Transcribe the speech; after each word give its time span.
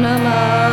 Namah. 0.00 0.69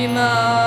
bima. 0.00 0.59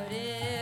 Hare 0.00 0.08
Hare 0.08 0.59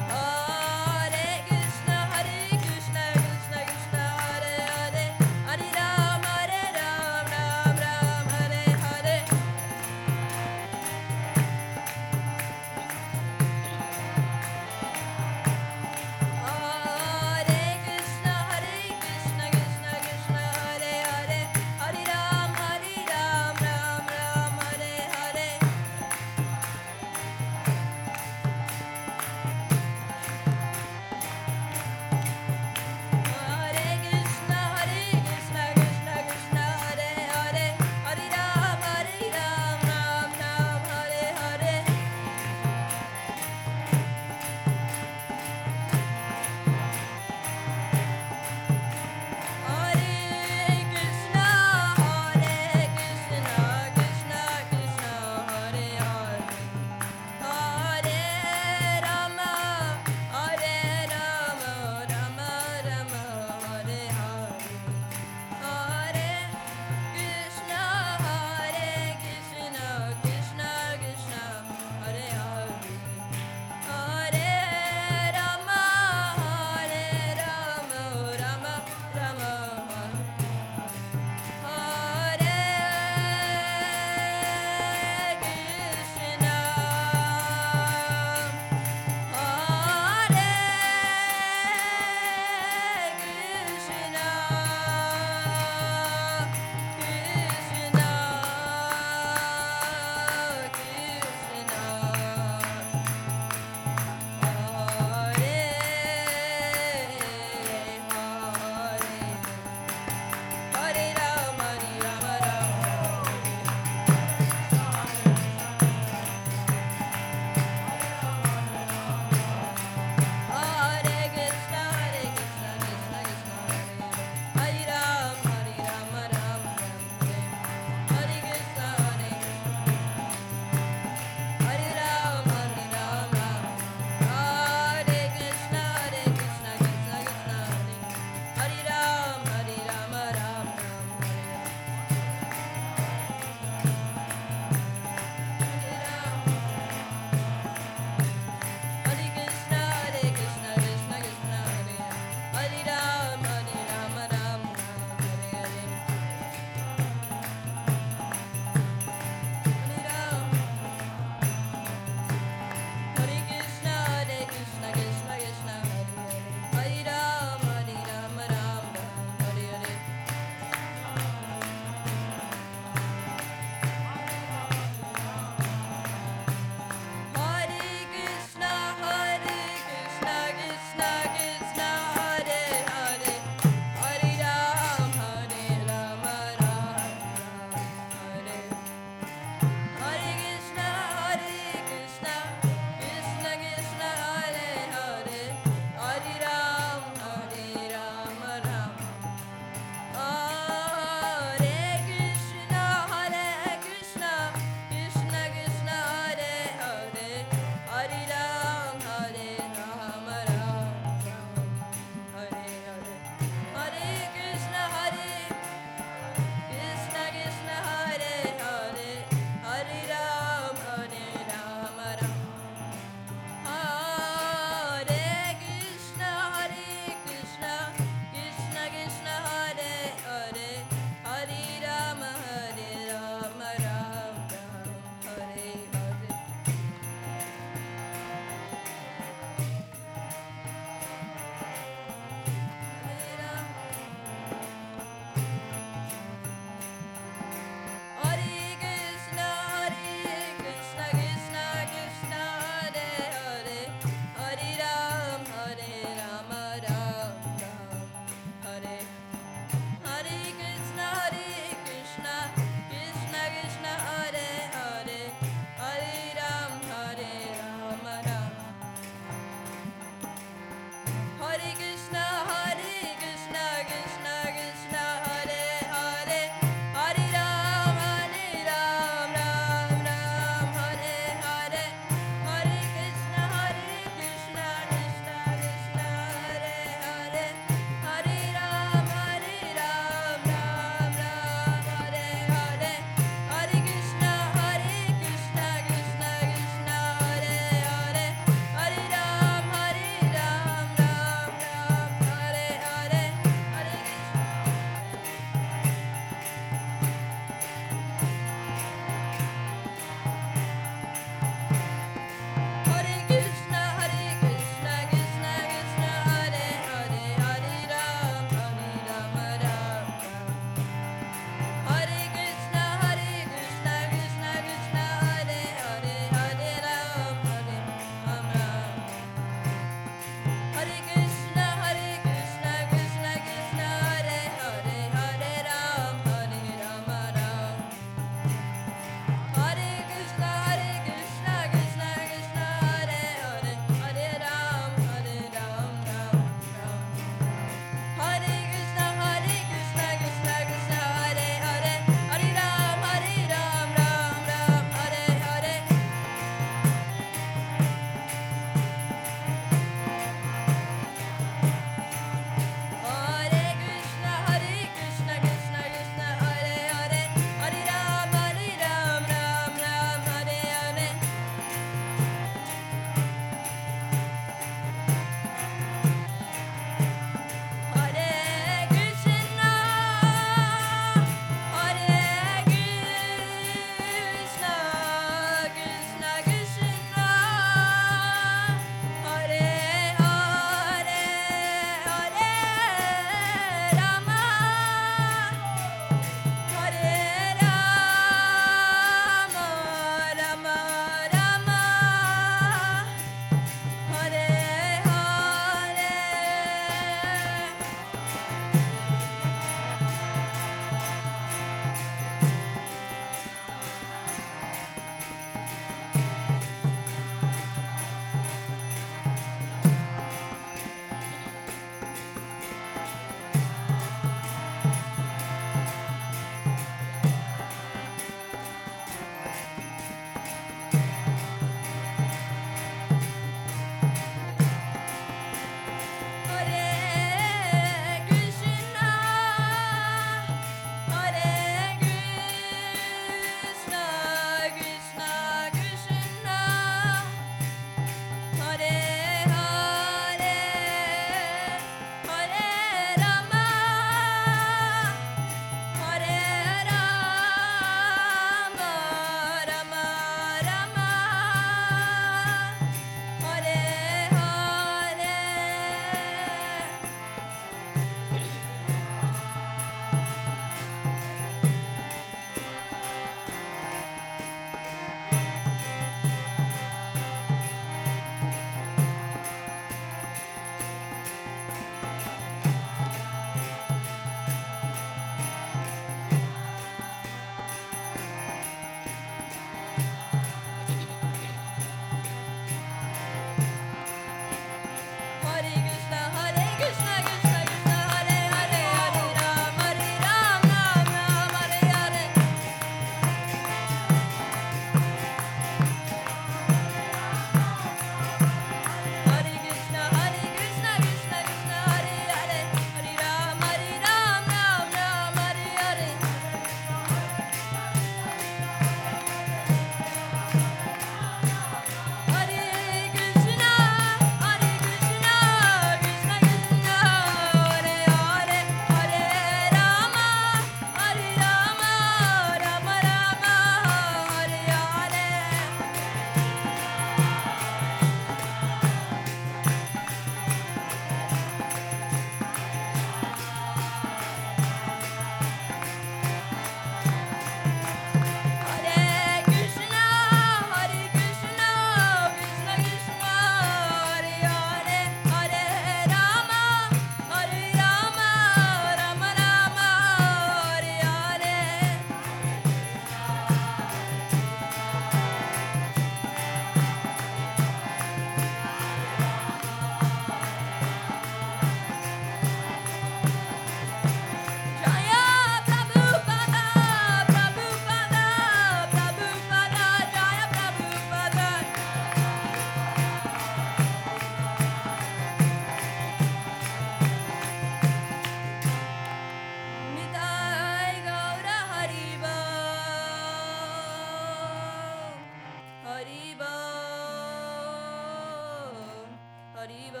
Haribo 599.61 600.00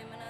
name 0.00 0.12
and 0.12 0.22
I 0.22 0.29